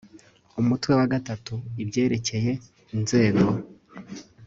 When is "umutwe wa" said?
0.59-1.05